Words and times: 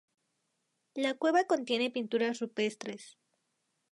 La 0.95 1.13
cueva 1.13 1.43
contiene 1.45 1.91
pinturas 1.91 2.39
rupestres. 2.39 3.19